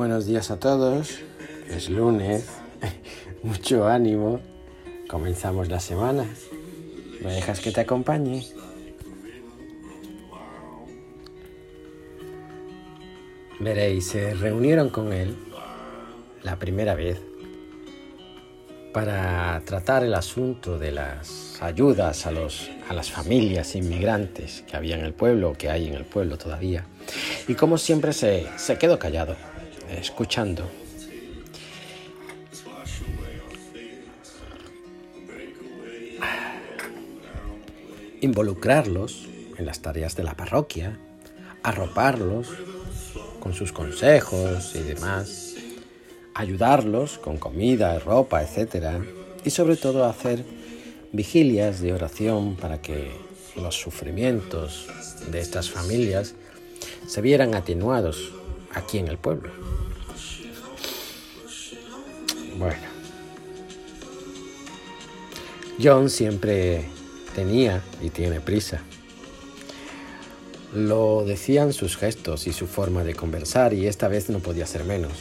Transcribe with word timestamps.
Buenos 0.00 0.24
días 0.24 0.50
a 0.50 0.58
todos. 0.58 1.18
Es 1.68 1.90
lunes. 1.90 2.46
Mucho 3.42 3.86
ánimo. 3.86 4.40
Comenzamos 5.06 5.68
la 5.68 5.78
semana. 5.78 6.24
¿Me 7.22 7.34
dejas 7.34 7.60
que 7.60 7.70
te 7.70 7.82
acompañe? 7.82 8.46
Veréis, 13.58 14.06
se 14.06 14.32
reunieron 14.32 14.88
con 14.88 15.12
él 15.12 15.36
la 16.44 16.58
primera 16.58 16.94
vez 16.94 17.20
para 18.94 19.60
tratar 19.66 20.02
el 20.02 20.14
asunto 20.14 20.78
de 20.78 20.92
las 20.92 21.60
ayudas 21.60 22.24
a, 22.24 22.30
los, 22.30 22.70
a 22.88 22.94
las 22.94 23.10
familias 23.10 23.74
inmigrantes 23.74 24.64
que 24.66 24.78
había 24.78 24.98
en 24.98 25.04
el 25.04 25.12
pueblo, 25.12 25.52
que 25.52 25.68
hay 25.68 25.88
en 25.88 25.94
el 25.94 26.06
pueblo 26.06 26.38
todavía. 26.38 26.86
Y 27.48 27.54
como 27.54 27.76
siempre 27.76 28.14
se, 28.14 28.46
se 28.56 28.78
quedó 28.78 28.98
callado, 28.98 29.36
escuchando. 29.98 30.68
Involucrarlos 38.20 39.28
en 39.56 39.66
las 39.66 39.80
tareas 39.80 40.14
de 40.14 40.24
la 40.24 40.34
parroquia, 40.34 40.98
arroparlos 41.62 42.48
con 43.40 43.54
sus 43.54 43.72
consejos 43.72 44.74
y 44.74 44.80
demás 44.80 45.50
ayudarlos 46.34 47.18
con 47.18 47.36
comida, 47.36 47.98
ropa, 47.98 48.42
etc. 48.42 49.02
Y 49.44 49.50
sobre 49.50 49.76
todo 49.76 50.06
hacer 50.06 50.44
vigilias 51.12 51.80
de 51.80 51.92
oración 51.92 52.56
para 52.56 52.80
que 52.80 53.10
los 53.56 53.74
sufrimientos 53.74 54.86
de 55.30 55.40
estas 55.40 55.70
familias 55.70 56.34
se 57.06 57.20
vieran 57.20 57.54
atenuados 57.54 58.32
aquí 58.72 58.98
en 58.98 59.08
el 59.08 59.18
pueblo. 59.18 59.69
John 65.82 66.10
siempre 66.10 66.84
tenía 67.34 67.82
y 68.02 68.10
tiene 68.10 68.40
prisa. 68.40 68.82
Lo 70.74 71.24
decían 71.24 71.72
sus 71.72 71.96
gestos 71.96 72.46
y 72.46 72.52
su 72.52 72.66
forma 72.66 73.02
de 73.02 73.14
conversar 73.14 73.72
y 73.72 73.86
esta 73.86 74.08
vez 74.08 74.28
no 74.28 74.40
podía 74.40 74.66
ser 74.66 74.84
menos. 74.84 75.12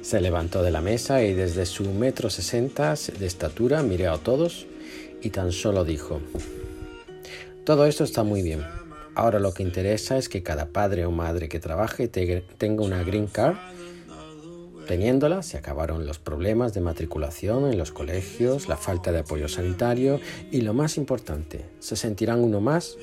Se 0.00 0.20
levantó 0.22 0.62
de 0.62 0.70
la 0.70 0.80
mesa 0.80 1.22
y 1.22 1.34
desde 1.34 1.66
su 1.66 1.84
metro 1.92 2.30
sesenta 2.30 2.94
de 3.18 3.26
estatura 3.26 3.82
miró 3.82 4.12
a 4.12 4.18
todos 4.18 4.66
y 5.20 5.30
tan 5.30 5.52
solo 5.52 5.84
dijo, 5.84 6.20
todo 7.64 7.84
esto 7.84 8.04
está 8.04 8.22
muy 8.22 8.40
bien. 8.40 8.64
Ahora 9.14 9.40
lo 9.40 9.52
que 9.52 9.62
interesa 9.62 10.16
es 10.16 10.28
que 10.28 10.42
cada 10.42 10.66
padre 10.66 11.04
o 11.04 11.10
madre 11.10 11.48
que 11.48 11.60
trabaje 11.60 12.08
tenga 12.08 12.82
una 12.82 13.02
green 13.02 13.26
card. 13.26 13.56
Teniéndola, 14.88 15.42
se 15.42 15.58
acabaron 15.58 16.06
los 16.06 16.18
problemas 16.18 16.72
de 16.72 16.80
matriculación 16.80 17.70
en 17.70 17.76
los 17.76 17.92
colegios, 17.92 18.68
la 18.68 18.78
falta 18.78 19.12
de 19.12 19.18
apoyo 19.18 19.46
sanitario 19.46 20.18
y 20.50 20.62
lo 20.62 20.72
más 20.72 20.96
importante, 20.96 21.66
se 21.78 21.94
sentirán 21.94 22.40
uno 22.42 22.62
más 22.62 22.96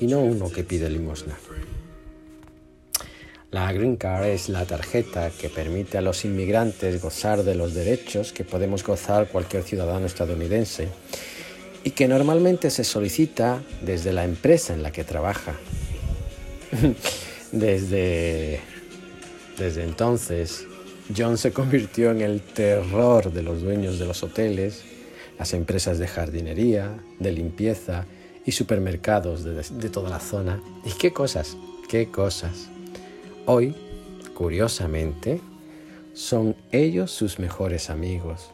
y 0.00 0.06
no 0.06 0.20
uno 0.20 0.48
que 0.48 0.62
pide 0.62 0.88
limosna. 0.88 1.36
La 3.50 3.72
Green 3.72 3.96
Card 3.96 4.26
es 4.26 4.48
la 4.48 4.64
tarjeta 4.64 5.30
que 5.30 5.48
permite 5.48 5.98
a 5.98 6.02
los 6.02 6.24
inmigrantes 6.24 7.02
gozar 7.02 7.42
de 7.42 7.56
los 7.56 7.74
derechos 7.74 8.32
que 8.32 8.44
podemos 8.44 8.84
gozar 8.84 9.26
cualquier 9.26 9.64
ciudadano 9.64 10.06
estadounidense 10.06 10.86
y 11.82 11.90
que 11.90 12.06
normalmente 12.06 12.70
se 12.70 12.84
solicita 12.84 13.60
desde 13.82 14.12
la 14.12 14.22
empresa 14.22 14.72
en 14.72 14.84
la 14.84 14.92
que 14.92 15.02
trabaja. 15.02 15.54
desde, 17.50 18.60
desde 19.58 19.82
entonces, 19.82 20.67
John 21.16 21.38
se 21.38 21.52
convirtió 21.52 22.10
en 22.10 22.20
el 22.20 22.40
terror 22.40 23.32
de 23.32 23.42
los 23.42 23.62
dueños 23.62 23.98
de 23.98 24.06
los 24.06 24.22
hoteles, 24.22 24.82
las 25.38 25.54
empresas 25.54 25.98
de 25.98 26.08
jardinería, 26.08 26.98
de 27.18 27.32
limpieza 27.32 28.06
y 28.44 28.52
supermercados 28.52 29.44
de, 29.44 29.54
de 29.54 29.88
toda 29.90 30.10
la 30.10 30.20
zona. 30.20 30.60
¿Y 30.84 30.92
qué 30.98 31.12
cosas? 31.12 31.56
¿Qué 31.88 32.10
cosas? 32.10 32.68
Hoy, 33.46 33.74
curiosamente, 34.34 35.40
son 36.12 36.56
ellos 36.72 37.10
sus 37.10 37.38
mejores 37.38 37.90
amigos 37.90 38.50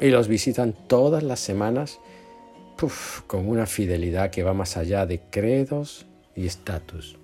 y 0.00 0.08
los 0.08 0.28
visitan 0.28 0.74
todas 0.88 1.22
las 1.22 1.40
semanas 1.40 2.00
con 3.26 3.48
una 3.48 3.66
fidelidad 3.66 4.30
que 4.30 4.42
va 4.42 4.52
más 4.52 4.76
allá 4.76 5.06
de 5.06 5.20
credos 5.30 6.06
y 6.34 6.46
estatus. 6.46 7.16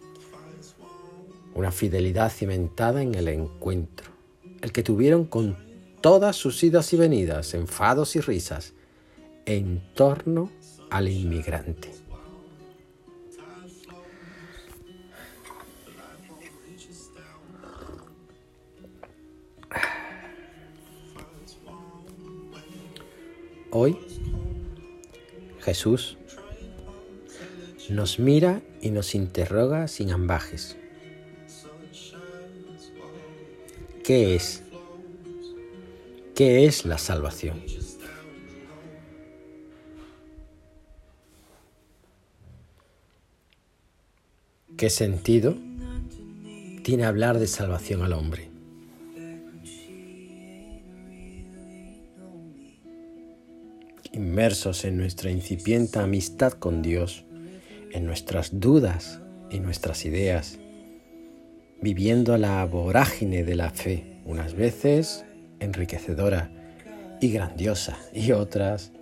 Una 1.54 1.72
fidelidad 1.72 2.30
cimentada 2.30 3.02
en 3.02 3.14
el 3.14 3.28
encuentro, 3.28 4.10
el 4.62 4.72
que 4.72 4.82
tuvieron 4.82 5.24
con 5.24 5.56
todas 6.00 6.36
sus 6.36 6.62
idas 6.62 6.92
y 6.92 6.96
venidas, 6.96 7.54
enfados 7.54 8.16
y 8.16 8.20
risas, 8.20 8.72
en 9.46 9.82
torno 9.94 10.50
al 10.90 11.08
inmigrante. 11.08 11.90
Hoy 23.72 23.96
Jesús 25.60 26.18
nos 27.88 28.18
mira 28.18 28.62
y 28.80 28.90
nos 28.90 29.14
interroga 29.14 29.86
sin 29.86 30.10
ambajes. 30.10 30.76
¿Qué 34.10 34.34
es? 34.34 34.60
¿Qué 36.34 36.66
es 36.66 36.84
la 36.84 36.98
salvación? 36.98 37.62
¿Qué 44.76 44.90
sentido 44.90 45.54
tiene 46.82 47.04
hablar 47.04 47.38
de 47.38 47.46
salvación 47.46 48.02
al 48.02 48.14
hombre? 48.14 48.50
inmersos 54.12 54.84
en 54.84 54.96
nuestra 54.96 55.30
incipiente 55.30 56.00
amistad 56.00 56.54
con 56.54 56.82
Dios, 56.82 57.24
en 57.92 58.06
nuestras 58.06 58.58
dudas 58.58 59.20
y 59.52 59.60
nuestras 59.60 60.04
ideas, 60.04 60.58
viviendo 61.82 62.36
la 62.36 62.64
vorágine 62.66 63.44
de 63.44 63.54
la 63.54 63.70
fe, 63.70 64.20
unas 64.24 64.54
veces 64.54 65.24
enriquecedora 65.60 66.50
y 67.20 67.32
grandiosa 67.32 67.96
y 68.12 68.32
otras 68.32 68.92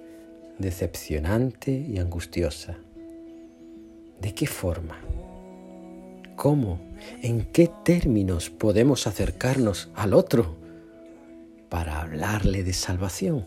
decepcionante 0.59 1.71
y 1.71 1.99
angustiosa. 1.99 2.77
¿De 4.21 4.34
qué 4.34 4.47
forma? 4.47 4.99
¿Cómo? 6.37 6.81
¿En 7.22 7.44
qué 7.47 7.71
términos 7.84 8.50
podemos 8.50 9.06
acercarnos 9.06 9.91
al 9.95 10.15
otro 10.15 10.56
para 11.69 12.00
hablarle 12.00 12.65
de 12.65 12.72
salvación? 12.72 13.45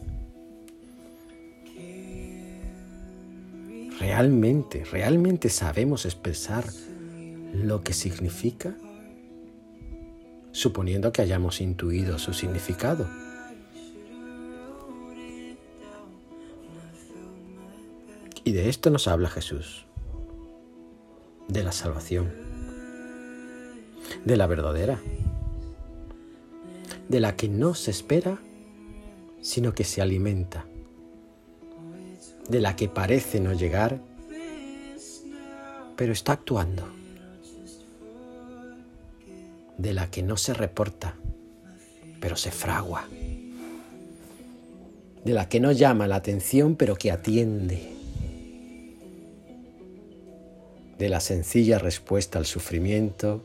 ¿Realmente, 4.00 4.84
realmente 4.84 5.50
sabemos 5.50 6.06
expresar 6.06 6.66
lo 7.54 7.84
que 7.84 7.94
significa? 7.94 8.74
Suponiendo 10.52 11.12
que 11.12 11.22
hayamos 11.22 11.62
intuido 11.62 12.20
su 12.20 12.34
significado. 12.34 13.08
Y 18.44 18.54
de 18.54 18.70
esto 18.70 18.90
nos 18.90 19.08
habla 19.08 19.30
Jesús, 19.30 19.86
de 21.48 21.64
la 21.64 21.72
salvación, 21.72 22.34
de 24.26 24.36
la 24.36 24.48
verdadera, 24.48 25.00
de 27.08 27.20
la 27.20 27.36
que 27.36 27.50
no 27.50 27.76
se 27.76 27.92
espera, 27.92 28.40
sino 29.42 29.74
que 29.74 29.84
se 29.84 30.02
alimenta. 30.02 30.66
De 32.50 32.60
la 32.60 32.76
que 32.76 32.90
parece 32.90 33.40
no 33.40 33.54
llegar, 33.54 34.02
pero 35.96 36.14
está 36.14 36.34
actuando, 36.34 36.84
de 39.82 39.94
la 39.94 40.12
que 40.12 40.22
no 40.22 40.38
se 40.38 40.54
reporta, 40.54 41.16
pero 42.20 42.36
se 42.36 42.52
fragua, 42.52 43.08
de 45.26 45.34
la 45.34 45.50
que 45.50 45.60
no 45.60 45.72
llama 45.72 46.08
la 46.08 46.18
atención, 46.18 46.76
pero 46.76 46.96
que 46.96 47.12
atiende, 47.12 47.94
de 51.00 51.10
la 51.10 51.20
sencilla 51.20 51.80
respuesta 51.80 52.38
al 52.38 52.46
sufrimiento 52.46 53.44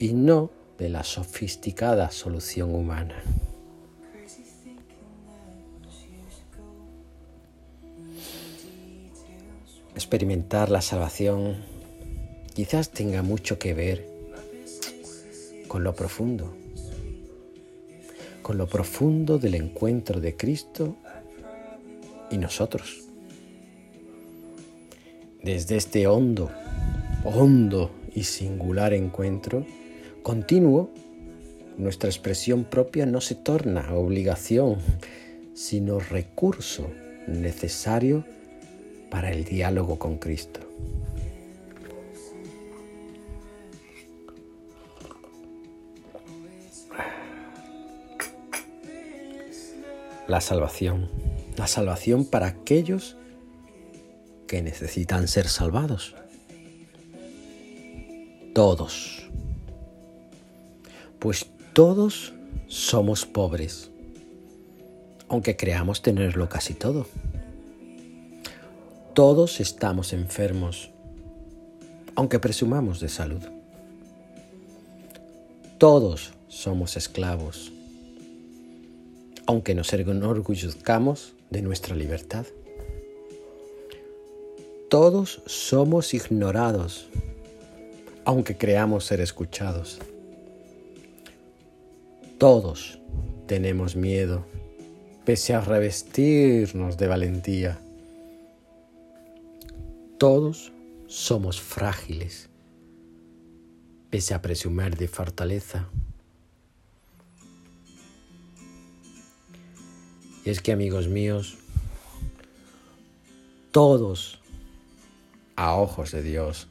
y 0.00 0.12
no 0.12 0.50
de 0.76 0.88
la 0.88 1.04
sofisticada 1.04 2.10
solución 2.10 2.74
humana. 2.74 3.22
experimentar 9.94 10.70
la 10.70 10.80
salvación 10.80 11.56
quizás 12.54 12.90
tenga 12.90 13.22
mucho 13.22 13.58
que 13.58 13.74
ver 13.74 14.17
con 15.68 15.84
lo 15.84 15.94
profundo, 15.94 16.56
con 18.42 18.58
lo 18.58 18.66
profundo 18.66 19.38
del 19.38 19.54
encuentro 19.54 20.20
de 20.20 20.36
Cristo 20.36 20.96
y 22.30 22.38
nosotros. 22.38 23.04
Desde 25.42 25.76
este 25.76 26.06
hondo, 26.06 26.50
hondo 27.24 27.90
y 28.14 28.24
singular 28.24 28.92
encuentro 28.92 29.64
continuo, 30.22 30.90
nuestra 31.76 32.08
expresión 32.08 32.64
propia 32.64 33.06
no 33.06 33.20
se 33.20 33.34
torna 33.36 33.94
obligación, 33.94 34.78
sino 35.54 36.00
recurso 36.00 36.90
necesario 37.26 38.24
para 39.10 39.30
el 39.32 39.44
diálogo 39.44 39.98
con 39.98 40.18
Cristo. 40.18 40.60
La 50.28 50.42
salvación, 50.42 51.08
la 51.56 51.66
salvación 51.66 52.26
para 52.26 52.48
aquellos 52.48 53.16
que 54.46 54.60
necesitan 54.60 55.26
ser 55.26 55.48
salvados. 55.48 56.14
Todos. 58.54 59.26
Pues 61.18 61.46
todos 61.72 62.34
somos 62.66 63.24
pobres, 63.24 63.90
aunque 65.28 65.56
creamos 65.56 66.02
tenerlo 66.02 66.50
casi 66.50 66.74
todo. 66.74 67.06
Todos 69.14 69.60
estamos 69.60 70.12
enfermos, 70.12 70.90
aunque 72.14 72.38
presumamos 72.38 73.00
de 73.00 73.08
salud. 73.08 73.42
Todos 75.78 76.34
somos 76.48 76.98
esclavos, 76.98 77.72
aunque 79.48 79.74
nos 79.74 79.90
enorgullezcamos 79.94 81.34
de 81.48 81.62
nuestra 81.62 81.96
libertad. 81.96 82.44
Todos 84.90 85.40
somos 85.46 86.12
ignorados, 86.12 87.08
aunque 88.26 88.58
creamos 88.58 89.06
ser 89.06 89.22
escuchados. 89.22 90.00
Todos 92.36 92.98
tenemos 93.46 93.96
miedo, 93.96 94.44
pese 95.24 95.54
a 95.54 95.62
revestirnos 95.62 96.98
de 96.98 97.06
valentía. 97.06 97.78
Todos 100.18 100.74
somos 101.06 101.58
frágiles, 101.58 102.50
pese 104.10 104.34
a 104.34 104.42
presumir 104.42 104.98
de 104.98 105.08
fortaleza. 105.08 105.88
Y 110.44 110.50
es 110.50 110.60
que 110.60 110.72
amigos 110.72 111.08
míos, 111.08 111.56
todos, 113.70 114.40
a 115.56 115.74
ojos 115.76 116.12
de 116.12 116.22
Dios, 116.22 116.68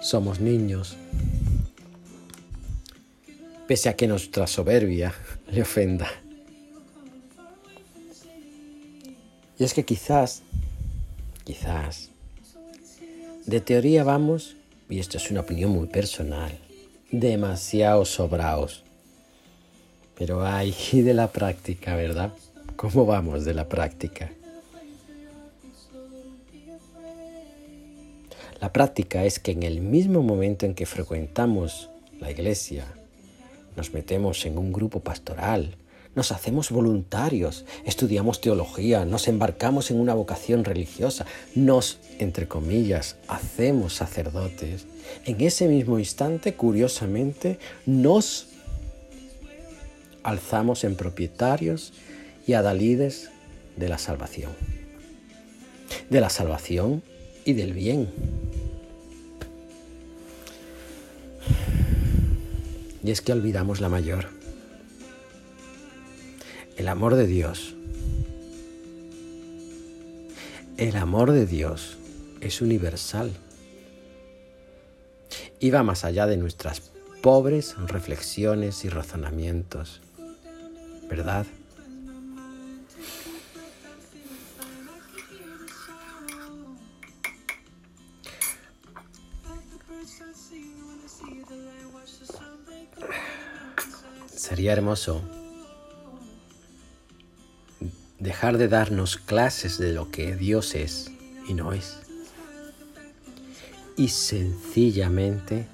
somos 0.00 0.40
niños, 0.40 0.96
pese 3.66 3.88
a 3.88 3.96
que 3.96 4.06
nuestra 4.06 4.46
soberbia 4.46 5.14
le 5.50 5.62
ofenda. 5.62 6.08
Y 9.58 9.64
es 9.64 9.74
que 9.74 9.84
quizás 9.84 10.42
quizás. 11.44 12.10
De 13.46 13.60
teoría 13.60 14.04
vamos, 14.04 14.56
y 14.88 14.98
esto 15.00 15.18
es 15.18 15.30
una 15.30 15.40
opinión 15.40 15.70
muy 15.70 15.88
personal, 15.88 16.58
demasiado 17.10 18.04
sobraos. 18.04 18.84
Pero 20.16 20.44
hay 20.46 20.74
de 20.92 21.14
la 21.14 21.28
práctica, 21.28 21.96
¿verdad? 21.96 22.32
¿Cómo 22.76 23.06
vamos 23.06 23.44
de 23.44 23.54
la 23.54 23.68
práctica? 23.68 24.30
La 28.60 28.72
práctica 28.72 29.24
es 29.24 29.40
que 29.40 29.50
en 29.50 29.64
el 29.64 29.80
mismo 29.80 30.22
momento 30.22 30.66
en 30.66 30.74
que 30.74 30.86
frecuentamos 30.86 31.90
la 32.20 32.30
iglesia, 32.30 32.86
nos 33.76 33.92
metemos 33.92 34.46
en 34.46 34.56
un 34.56 34.72
grupo 34.72 35.00
pastoral, 35.00 35.74
nos 36.14 36.30
hacemos 36.30 36.70
voluntarios, 36.70 37.64
estudiamos 37.84 38.40
teología, 38.40 39.04
nos 39.04 39.28
embarcamos 39.28 39.90
en 39.90 39.98
una 39.98 40.14
vocación 40.14 40.64
religiosa, 40.64 41.26
nos, 41.54 41.98
entre 42.18 42.46
comillas, 42.46 43.16
hacemos 43.28 43.94
sacerdotes. 43.94 44.86
En 45.24 45.40
ese 45.40 45.68
mismo 45.68 45.98
instante, 45.98 46.54
curiosamente, 46.54 47.58
nos 47.86 48.46
alzamos 50.22 50.84
en 50.84 50.96
propietarios 50.96 51.92
y 52.46 52.54
adalides 52.54 53.30
de 53.76 53.88
la 53.88 53.98
salvación. 53.98 54.52
De 56.10 56.20
la 56.20 56.30
salvación 56.30 57.02
y 57.44 57.52
del 57.54 57.72
bien. 57.72 58.08
Y 63.04 63.10
es 63.10 63.20
que 63.20 63.32
olvidamos 63.32 63.80
la 63.80 63.88
mayor 63.88 64.42
el 66.76 66.88
amor 66.88 67.14
de 67.14 67.26
Dios. 67.26 67.74
El 70.76 70.96
amor 70.96 71.32
de 71.32 71.46
Dios 71.46 71.96
es 72.40 72.60
universal 72.60 73.30
y 75.60 75.70
va 75.70 75.82
más 75.82 76.04
allá 76.04 76.26
de 76.26 76.36
nuestras 76.36 76.90
pobres 77.22 77.76
reflexiones 77.86 78.84
y 78.84 78.88
razonamientos. 78.88 80.00
Sería 94.26 94.72
hermoso 94.72 95.22
dejar 98.18 98.58
de 98.58 98.68
darnos 98.68 99.16
clases 99.16 99.78
de 99.78 99.92
lo 99.92 100.10
que 100.10 100.36
Dios 100.36 100.74
es 100.74 101.10
y 101.48 101.54
no 101.54 101.72
es. 101.72 101.98
Y 103.96 104.08
sencillamente 104.08 105.66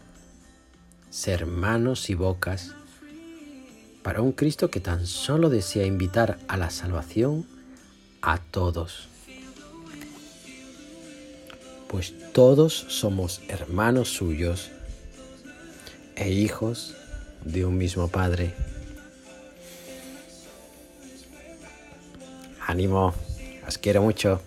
ser 1.11 1.47
manos 1.47 2.11
y 2.11 2.15
bocas 2.15 2.75
para 4.03 4.23
un 4.23 4.33
Cristo 4.33 4.71
que 4.71 4.81
tan 4.81 5.07
solo 5.07 5.51
desea 5.51 5.87
invitar 5.87 6.39
a 6.49 6.57
la 6.57 6.71
salvación 6.71 7.47
a 8.23 8.39
todos. 8.39 9.09
Pues 11.89 12.15
todos 12.33 12.75
somos 12.89 13.41
hermanos 13.49 14.11
suyos 14.11 14.71
e 16.17 16.31
hijos 16.31 16.95
de 17.45 17.65
un 17.65 17.79
mismo 17.79 18.09
Padre. 18.09 18.55
Ánimo, 22.67 23.15
os 23.67 23.79
quiero 23.79 24.03
mucho. 24.03 24.43